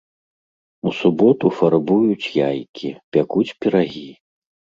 У 0.91 0.93
суботу 0.99 1.45
фарбуюць 1.57 2.31
яйкі, 2.39 2.89
пякуць 3.19 3.45
пірагі. 3.61 4.09